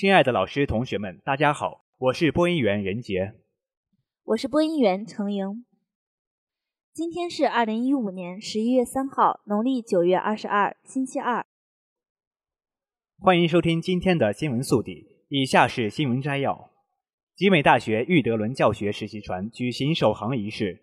[0.00, 3.34] 亲爱的老师、同学们，大家好，我是播音员任杰，
[4.24, 5.66] 我是播音员程莹。
[6.94, 11.44] 今天是二零一五年十一月三号，农历九月二十二，星期二。
[13.18, 16.70] 欢迎收听今天的新闻速递，以下是新闻摘要：
[17.36, 20.80] 集美大学玉德伦教学实习船举行首航仪式；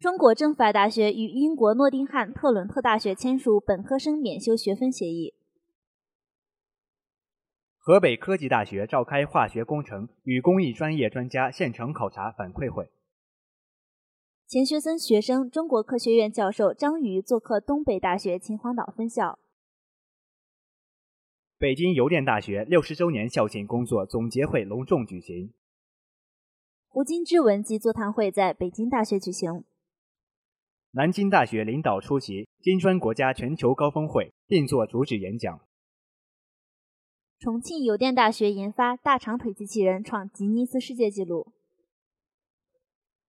[0.00, 5.34] 中国政法大学与英国诺丁汉特伦特大学签署本科生免修学分协议。
[7.86, 12.90] 河北科技大学召开化学工程与工艺专业专家现场考察反馈会。
[14.48, 19.38] 钱学森学生、中国科学院教授张瑜做客东北大学秦皇岛分校。
[21.58, 25.52] 北京邮电大学六十周年校庆工作总结会隆重举行。
[26.88, 29.62] 胡金之文及座谈会在北京大学举行。
[30.90, 35.60] 南京大学领导出席金砖国家全球高峰会，并作主旨演讲。
[37.38, 41.52] 重庆邮电大学研发大长腿机器人创吉尼斯世界纪录。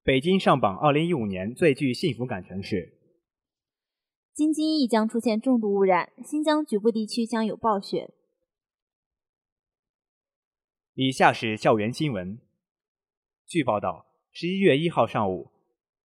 [0.05, 2.97] 北京上榜二零一五年最具幸福感城市。
[4.33, 8.15] 京津冀将出现重度污染，新疆局部地区将有暴雪。
[10.95, 12.39] 以下是校园新闻。
[13.45, 15.51] 据报道，十一月一号上午，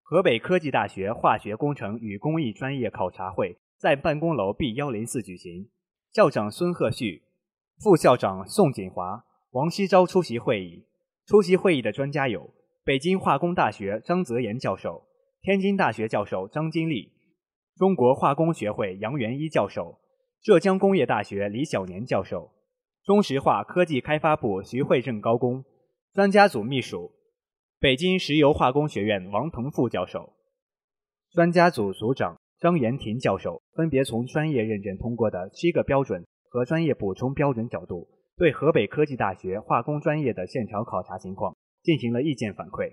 [0.01, 5.69] 河北科技大学化学工程与工艺专业考察会在办公楼 B 幺零四举行，
[6.11, 7.25] 校长孙鹤旭。
[7.83, 10.85] 副校长宋锦华、王希昭出席会议。
[11.25, 12.53] 出席会议的专家有
[12.85, 15.07] 北京化工大学张泽言教授、
[15.41, 17.11] 天津大学教授张金丽、
[17.77, 19.99] 中国化工学会杨元一教授、
[20.43, 22.53] 浙江工业大学李小年教授、
[23.03, 25.65] 中石化科技开发部徐慧正高工、
[26.13, 27.11] 专家组秘书、
[27.79, 30.35] 北京石油化工学院王腾副教授、
[31.33, 36.27] 专家组组长张延廷教授，分别从专业认证通过的七个标准。
[36.51, 42.93] 和专业补充标准角度，对河北科技大学化工专业的现场考察情况进行了意见反馈，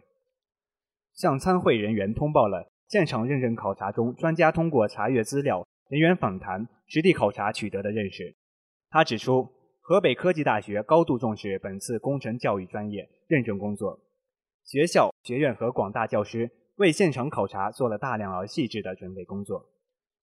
[1.16, 8.36] 向参会人员通报了现场认证考察中专家通过查阅资料、人员访谈、实地考察取得的认识。
[8.92, 9.50] 他指出，
[9.82, 14.00] 河北科技大学高度重视本次工程教育专业认证工作，
[14.66, 19.66] 学校、学院和广大教师为现场考察做了大量而细致的准备工作，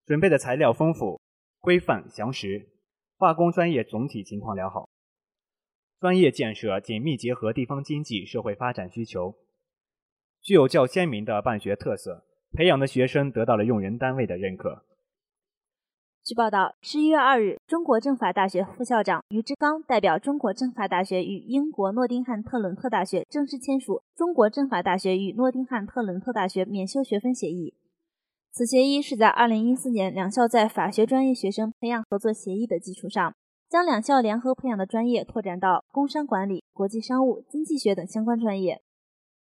[0.06, 1.20] 准备的材料丰富、
[1.58, 2.68] 规范详实。
[3.24, 4.86] 化工专业总体情况良好，
[5.98, 9.34] 专业建设紧密结合地方经济社会发展需求，
[10.42, 14.84] 具有较鲜明的办学特色，培养的学生得到了用人单位的认可。
[16.22, 27.72] 据报道，十一月二日，中国政法大学副校长于志刚代表中国政法大学与英国诺丁汉特伦特大学正式签署《中国政法大学与诺丁汉特伦特大学免修学分协议》。
[28.54, 33.34] 此协议是在2014年两校在法学专业学生培养合作协议的基础上，
[33.68, 38.80] 将两校联合培养的专业拓展到工商管理、国际商务、经济学等相关专业。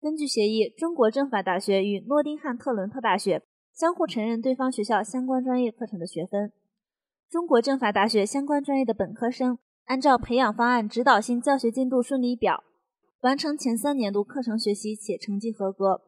[0.00, 3.42] 根据协议，中国政法大学与诺丁汉特伦特大学
[3.74, 6.52] 相互承认对方学校相关专业课程的学分。
[7.28, 12.62] 中国政法大学相关专业的本科生，按照培养方案指导性教学进度顺利表，
[13.22, 16.02] 完成前三年度课程学习且成绩合格。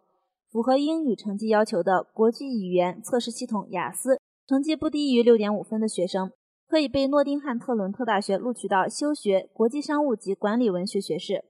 [0.54, 6.30] 符合英语成绩要求的国际语言测试系统雅思成绩不低于六点五分的学生，
[6.68, 11.44] 可以被诺丁汉特伦特大学录取到修学国际商务及管理文学学士，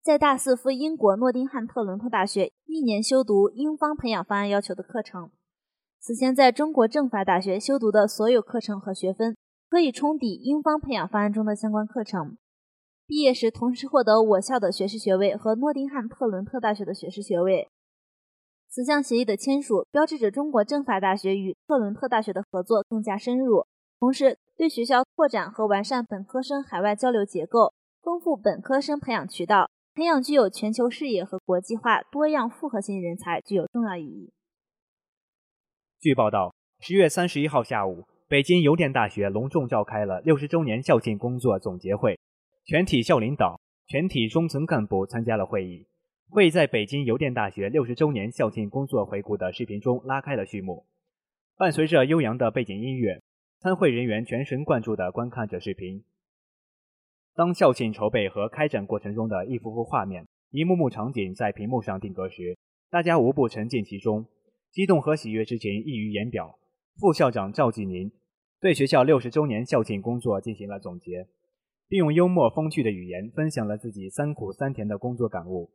[0.00, 5.32] 在大四赴英国诺丁汉特伦特大学一年修读英方培养方案要求的课程。
[5.98, 9.36] 此前在中国政法大学修读的所有课程和学分，
[9.68, 12.36] 可以冲抵英方培养方案中的相关课程。
[13.08, 17.66] 毕业时同时获得我校的学士学位和诺丁汉特伦特大学的学士学位。
[18.72, 23.66] 此项协议的签署，标志着中国政法大学与特伦特大学的合作更加深入，
[23.98, 34.32] 同时对学校拓展和完善本科生海外交流结构、丰富本科生培养渠道、培养具有全球视野和国际化多样复合型人才具有重要意义。
[35.98, 42.20] 据报道，十月三十一号下午，北京邮电大学隆重召开了六十周年校庆工作总结会，
[42.64, 45.88] 全体校领导、全体中层干部参加了会议。
[46.32, 50.86] 会在北京邮电大学六十周年校庆工作回顾的视频中拉开了序幕。
[51.56, 53.20] 伴随着悠扬的背景音乐，
[53.58, 56.04] 参会人员全神贯注地观看着视频。
[57.34, 62.56] 当校庆筹备和开展过程中的一幅幅画面、一幕幕场景在屏幕上定格时，
[62.90, 64.24] 大家无不沉浸其中，
[64.70, 66.60] 激动和喜悦之情溢于言表。
[67.00, 68.12] 副校长赵继宁
[68.60, 71.26] 对学校六十周年校庆工作进行了总结，
[71.88, 75.72] 并用幽默风趣的语言分享了自己三苦三甜的工作感悟。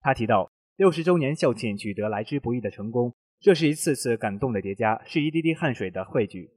[0.00, 6.50] 他提到，六十周年校庆取得来之不易的成功，这是一次次感动的叠加，是一滴滴汗水的汇聚，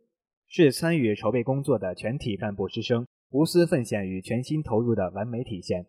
[0.48, 5.88] 是参与筹备工作的全体干部师生无私奉献与全心投入的完美体现。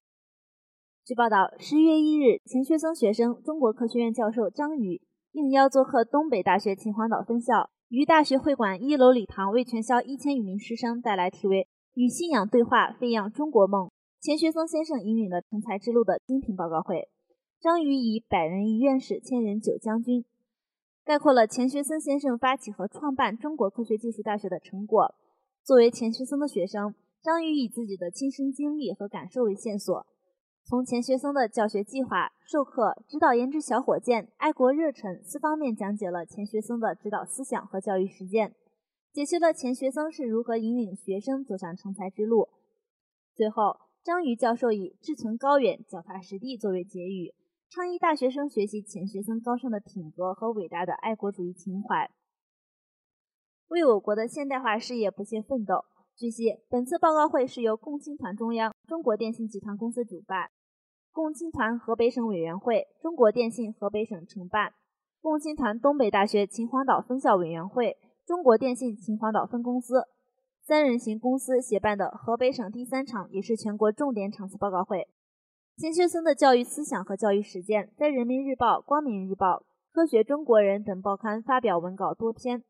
[1.05, 5.03] 据报道，十一月一日，钱学森学生、中国科学院教授张宇
[5.33, 7.71] 应邀做客东北大学秦皇岛分校。
[7.89, 13.91] 于大学会馆一楼礼堂为全校一千余名师生带来题为“与信仰对话，飞扬中国梦”
[14.23, 17.09] 钱学森先生引领的成才之路的精品报告会。
[17.63, 20.25] 张宇以“百人一院士，千人九将军”
[21.07, 25.15] 概括了钱学森先生发起和创办中国科学技术大学的成果。
[25.63, 26.93] 作为钱学森的学生，
[27.23, 30.05] 张宇以自己的亲身经历和感受为线索。
[30.65, 38.57] 从钱学森的教学计划、授课、指导研制小火箭、爱国热忱四方面讲解了钱学森的指导思想和教育实践，
[39.13, 42.49] 解析了钱学森是如何引领学生走上成才之路。
[43.37, 47.33] 最后，张宇教授以“志存高远，脚踏实地”作为结语，
[47.75, 52.11] 倡议大学生学习钱学森高尚的品格和伟大的爱国主义情怀，
[53.69, 55.87] 为我国的现代化事业不懈奋斗。
[56.15, 60.51] 据悉，本次报告会是由共青团中央、中国电信集团公司主办，
[61.13, 64.75] 共青团河北省委员会、中国电信河北省承办，
[65.23, 67.97] 共青团东北大学秦皇岛分校委员会、
[68.27, 70.09] 中国电信秦皇岛分公司
[70.61, 75.09] 三人行公司协办的河北省第三场，也是全国重点场次报告会。
[75.77, 82.63] 钱学森的教育思想和教育实践，在人民日报、光明日报、科学中国人等报刊发表文稿多篇。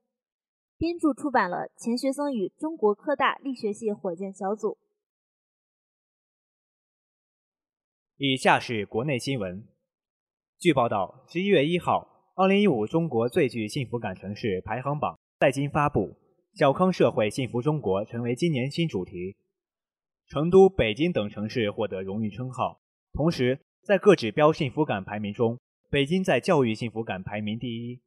[0.78, 4.68] 编著出版了《钱学森与中国科大力学系火箭小组》。
[8.16, 9.66] 以下是国内新闻。
[10.58, 16.16] 据报道，十一月一号，二零一五中国最具幸福感城市排行榜在京发布，
[16.54, 19.36] 小康社会幸福中国成为今年新主题。
[20.26, 22.81] 成都、北京等城市获得荣誉称号。
[23.12, 25.58] 同时，在各指标幸福感排名中，
[25.90, 28.00] 北京在教育幸福感排名第一。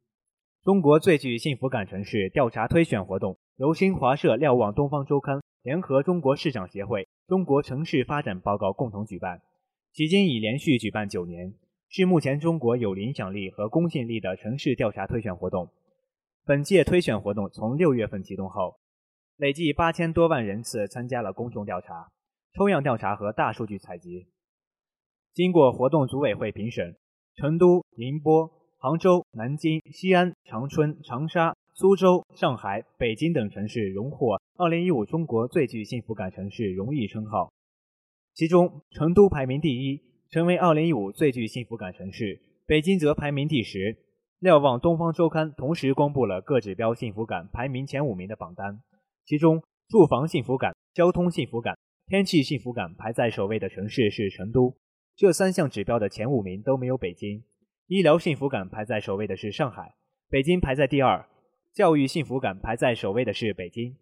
[0.64, 9.40] 中国最具幸福感城市调查推选活动由新华社、瞭望东方周刊联合中国市长协会、中国城市发展报告共同举办，
[9.94, 11.54] 迄今已连续举办九年，
[11.88, 15.70] 是目前中国有影响力和公信力的城市调查推选活动。
[16.44, 18.80] 本届推选活动从六月份启动后，
[19.36, 22.10] 累计八千多万人次参加了公众调查、
[22.54, 24.26] 抽样调查和大数据采集。
[25.36, 26.96] 经过活动组委会评审，
[27.34, 28.50] 成都、宁波。
[28.78, 37.52] 杭州、南京、西安、长春、长沙、苏州、上海、北京等城市荣获2015中国最具幸福感城市荣誉称号，
[38.32, 40.00] 其中成都排名第一，
[40.30, 43.98] 成为2015最具幸福感城市；北京则排名第十。
[44.38, 48.80] 瞭望东方周刊同时公布了各指标幸福感排名前五名的榜单，
[49.26, 54.74] 其中住房幸福感、交通幸福感、天气幸福感排在首位的城市是成都，
[55.16, 57.42] 这三项指标的前五名都没有北京。
[57.86, 59.94] 医疗幸福感排在首位的是上海，
[60.28, 61.26] 北京排在第二；
[61.72, 63.96] 教育幸福感排在首位的是北京。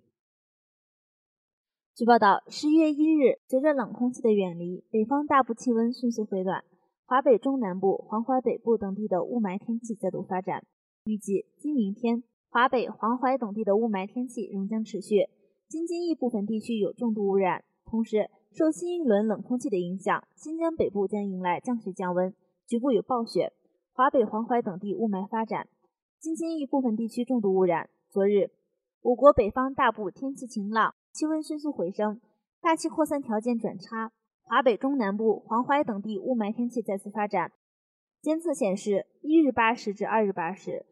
[1.95, 6.65] 据报道，十一月一日，随着冷空气的远离，北方大部气温迅速回暖，
[7.07, 10.65] 华北中南部、黄淮北部等地的雾霾天气再度发展。
[11.05, 15.29] 预计今明天，华北、黄淮等地的雾霾天气仍将持续，
[15.69, 17.63] 京津冀部分地区有重度污染。
[17.85, 22.33] 同时，受新一轮冷空气的影响，新疆北部将迎来降雪降温，
[22.69, 23.53] 局部有暴雪。
[23.93, 25.67] 华北、黄淮等地雾霾发展，
[26.21, 27.91] 京津冀部分地区重度污染。
[28.11, 28.53] 昨日，
[29.03, 32.21] 我国北方大部天气晴朗，气温迅速回升，
[32.61, 34.13] 大气扩散条件转差。
[34.45, 37.51] 华北中南部、黄淮等地雾霾天气再次发展。
[38.23, 40.87] 监测显示，一日八时至二日八时，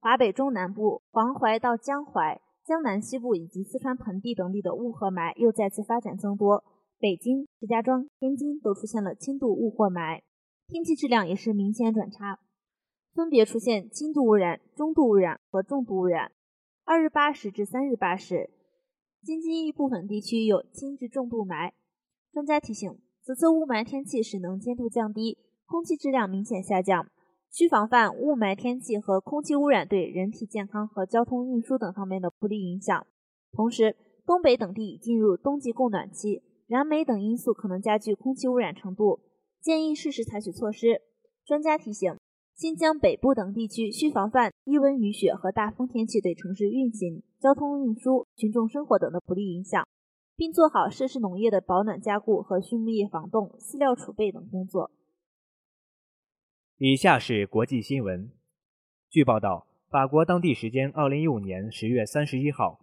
[0.00, 6.64] 华北中南部、黄淮到江淮、江南西部以及四川盆地等地的雾和霾又再次发展增多。
[7.02, 10.20] 北京、石家庄、天津都出现了轻度雾或霾。
[10.68, 12.38] 天气质量也是明显转差，
[13.12, 16.30] 分别出现轻度污染、中度污染和重度污染。
[16.84, 18.50] 二日八时至三日八时，
[19.20, 21.72] 京津冀部分地区有轻至重度霾。
[22.30, 27.08] 专家提醒，此次雾霾天气使能见度降低，空气质量明显下降，
[27.50, 33.04] 需防范雾霾天气和空气污染对人体健康和交通运输等方面的不利影响。
[33.50, 39.20] 同时，东北等地已进入冬季供暖期，燃煤等因素可能加剧空气污染程度。
[39.60, 41.02] 建议适时采取措施。
[41.44, 42.16] 专家提醒，
[42.54, 49.86] 新疆北部等地区需防范低温、雨雪和大风天气对城市运行、交通运输、群众生活等的不利影响，
[50.34, 54.90] 并做好设施农业的保暖加固和畜牧业防冻、饲料储备等工作。
[56.78, 58.30] 以下是国际新闻。
[59.10, 62.80] 据报道，法国当地时间二零一五年十月三十一号，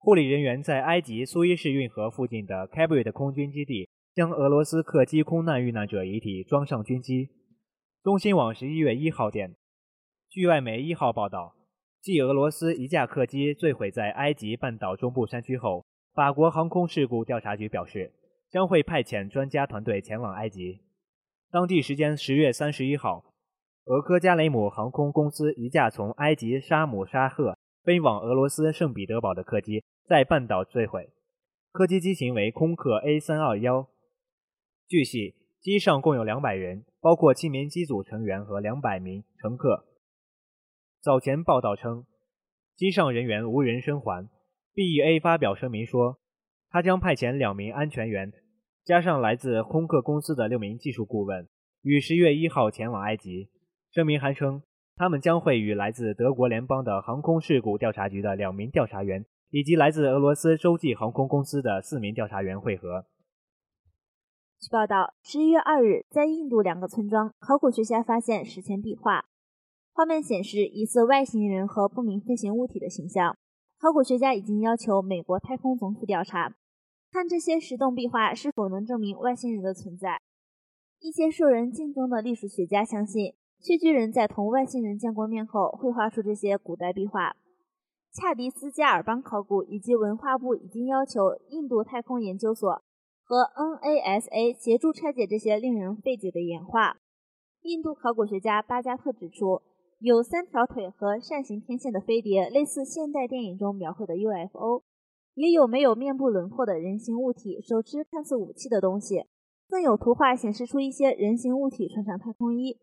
[0.00, 7.28] 护理人员在埃及苏伊士运河附近的凯布瑞的空军基地将俄罗斯客机空难遇难者遗体装上军机。
[8.02, 9.56] 中新网十一月一号电，
[10.30, 11.56] 据外媒一号报道，
[12.00, 18.12] 继俄罗斯一架客机坠毁在埃及半岛中部山区后，法国航空事故调查局表示，
[18.48, 20.80] 将会派遣专家团队前往埃及。
[21.50, 23.24] 当地时间十月三十一号，
[23.86, 31.08] 俄科加雷姆航空公司一架从埃及沙姆沙赫飞往俄罗斯圣彼得堡的客机在半岛坠毁，
[31.72, 33.88] 客机机型为空客 A 三二幺。
[34.86, 36.84] 据悉，机上共有两百人。
[37.00, 39.86] 包括七名机组成员和两百名乘客。
[41.00, 42.04] 早前报道称，
[42.76, 44.28] 机上人员无人生还。
[44.74, 46.18] BEA 发表声明说，
[46.68, 48.30] 他将派遣两名安全员，
[48.84, 51.48] 加上来自空客公司的六名技术顾问，
[51.80, 53.48] 于十月一号前往埃及。
[53.90, 54.62] 声明还称，
[54.98, 63.06] 他们将会与来自德国联邦的航空事故调查局的两名调查员，以及来自俄罗斯洲际航空公司的四名调查员会合。
[64.58, 69.26] 据报道，十一月二日，在印度两个村庄，考古学家发现史前壁画，
[69.92, 73.36] 画面显示疑似外星人和不明飞行物体的形象。
[73.78, 76.56] 考古学家已经要求美国太空总署调查，
[77.12, 80.20] 看这些石洞壁画是否能证明外星人的存在。
[80.98, 87.36] 一些受人敬重的历史学家相信，穴居人在同外星人见过面后，绘画出这些古代壁画。
[88.12, 92.82] 恰迪斯加尔邦考古以及文化部已经要求印度太空研究所。
[93.24, 93.42] 和
[93.82, 96.96] NASA 协助拆解这些令人费解的岩画。
[97.60, 99.60] 印度考古学家巴加特指出，
[99.98, 104.82] 有三条腿和扇形天线的飞碟，类似现代电影中描绘的 UFO；
[105.34, 109.26] 也有没有面部轮廓的人形物体，手持看似武器的东西。
[109.68, 112.78] 更有图画显示出一些人形物体穿上太空衣。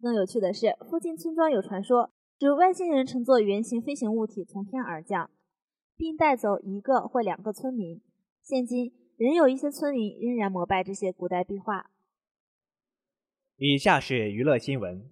[0.00, 5.30] 更有趣的是，附近村庄有传说，指外星人乘坐圆形飞行物体从天而降，
[5.96, 8.00] 并带走一个或两个村民。
[8.42, 8.92] 现今。
[9.18, 11.90] 仍有一些村民仍然膜拜这些古代壁画。
[13.56, 15.10] 以下是娱乐新闻。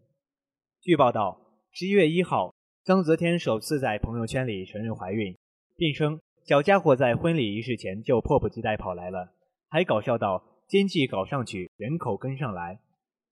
[0.81, 1.41] 据报道，
[1.73, 5.37] 十一月一号，张泽天首次在朋友圈里承认怀孕，
[5.75, 9.35] 并称小家伙在婚礼仪式前就迫不及待跑来了，
[9.69, 12.79] 还搞笑道：“经济搞上去，人口跟上来。”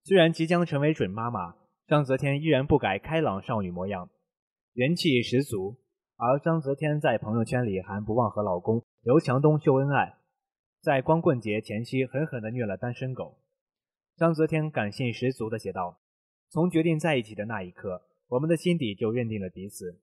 [0.06, 1.56] 虽然即将成为准妈妈，
[1.86, 4.10] 张泽天依然不改开朗少女模样，
[4.74, 5.78] 元气十足。
[6.16, 10.16] 而张泽天在朋友圈里还不忘和老公刘强东秀恩爱。
[10.82, 13.38] 在光棍节前夕，狠狠地虐了单身狗。
[14.16, 15.98] 张泽天感性十足地写道
[16.52, 20.00] ：“从决定在一起的那一刻，我们的心底就认定了彼此。”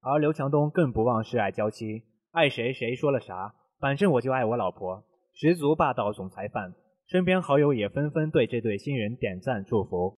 [0.00, 6.72] 而刘强东更不忘示爱娇妻，爱谁谁说了啥，反正我就爱我老婆，十足霸道总裁范。
[7.08, 10.14] 身边好友也纷纷对这对新人点赞祝福。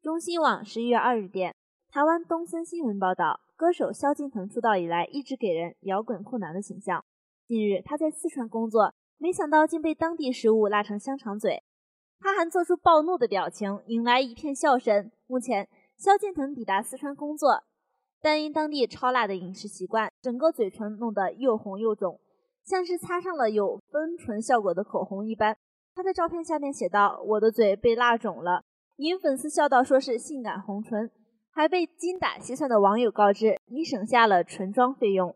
[0.00, 1.54] 中新网十一月二日电，
[1.90, 7.04] 台湾东森新闻报道，歌手萧敬腾出道以来一直给人摇滚酷男的形象。
[7.46, 11.62] 近日，他在四川工作，没想到竟被当地食物辣成香肠嘴，
[12.18, 15.10] 他还做出暴怒的表情，引来一片笑声。
[15.26, 17.62] 目前，萧敬腾抵达四川工作，
[18.22, 22.18] 但因当地超辣的饮食习惯，整个嘴唇弄得又红又肿，
[22.64, 25.58] 像是擦上了有丰唇效果的口红一般。
[25.94, 28.62] 他在照片下面写道：“我的嘴被辣肿了。”
[28.98, 31.10] 引粉丝笑道：“说是性感红唇。”
[31.52, 35.34] 还被精打细算的网友告知：“你省下了唇妆费用。”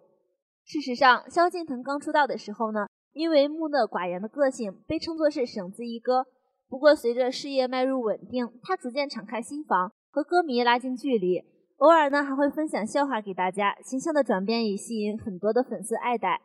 [0.64, 6.26] 事实上，萧敬腾刚出道的时候呢，因为木讷寡言的个性，被称作是省字一哥。
[6.68, 11.44] 不过，随着事业迈入稳定，他逐渐敞开心房，和歌迷拉近距离，
[11.76, 16.40] 偶尔呢还会分享笑话给大家，形象的转变也吸引很多的粉丝爱戴。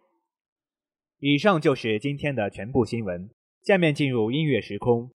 [1.19, 3.29] 以上就是今天的全部新闻，
[3.63, 5.11] 下面进入音乐时空。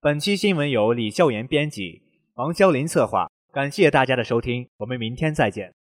[0.00, 2.02] 本期新闻由李笑言编辑，
[2.34, 5.74] 王潇林策划，感谢大家的收听，我们明天再见。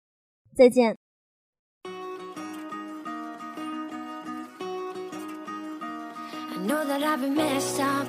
[0.55, 0.97] 再见。
[6.67, 8.09] know that I've been messed up.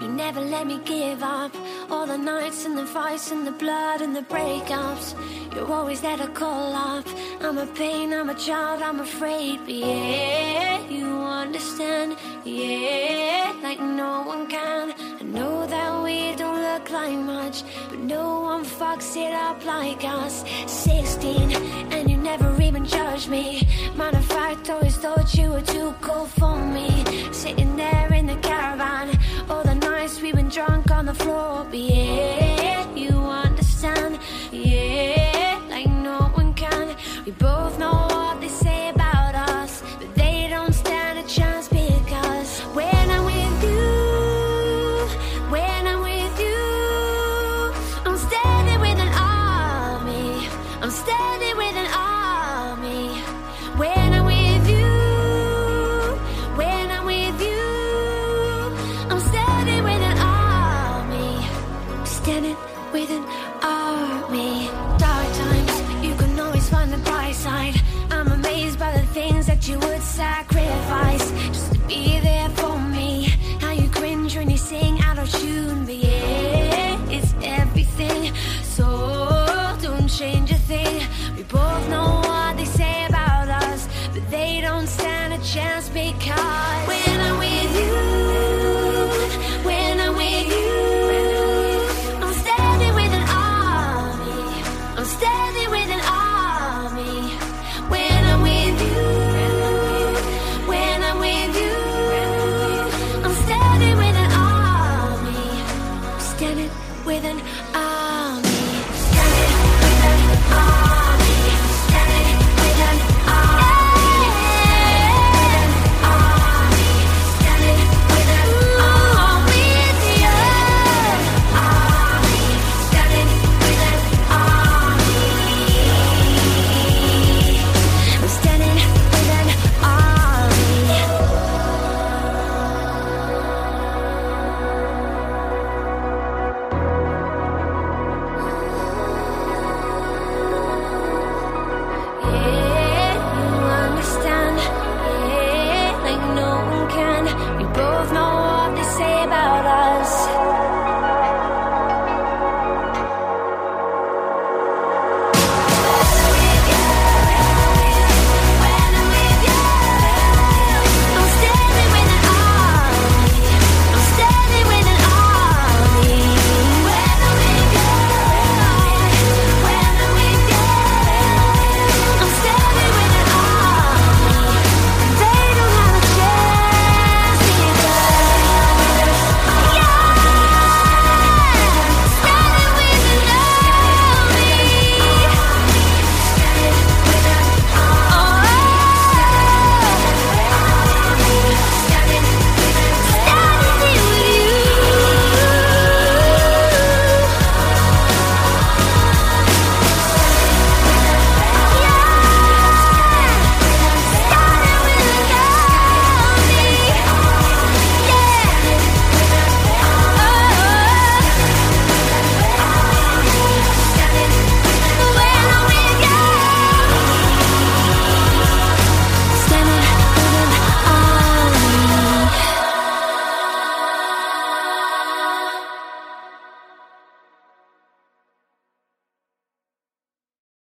[0.00, 1.52] You never let me give up.
[1.90, 5.14] All the nights and the fights and the blood and the breakups.
[5.54, 7.06] You're always there to call up.
[7.40, 9.58] I'm a pain, I'm a child, I'm afraid.
[9.64, 12.16] But yeah, you understand.
[12.44, 14.94] Yeah, like no one can.
[15.20, 20.04] I know that we don't look like much, but no one fucks it up like
[20.04, 20.44] us.
[20.66, 21.52] 16,
[21.92, 23.66] and you never even judged me.
[23.96, 27.04] Matter of fact, always thought you were too cool for me.
[27.32, 29.17] Sitting there in the caravan,
[31.38, 32.47] appropriate.